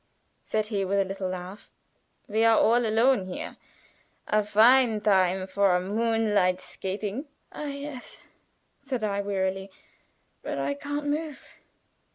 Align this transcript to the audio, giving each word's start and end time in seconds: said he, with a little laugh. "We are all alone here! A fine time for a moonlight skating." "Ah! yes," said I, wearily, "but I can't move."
said 0.47 0.65
he, 0.73 0.83
with 0.83 0.97
a 0.99 1.05
little 1.05 1.29
laugh. 1.29 1.69
"We 2.27 2.43
are 2.43 2.57
all 2.57 2.87
alone 2.87 3.25
here! 3.25 3.57
A 4.25 4.43
fine 4.43 4.99
time 5.01 5.45
for 5.45 5.75
a 5.75 5.79
moonlight 5.79 6.59
skating." 6.59 7.27
"Ah! 7.51 7.65
yes," 7.65 8.21
said 8.81 9.03
I, 9.03 9.21
wearily, 9.21 9.69
"but 10.41 10.57
I 10.57 10.73
can't 10.73 11.05
move." 11.05 11.45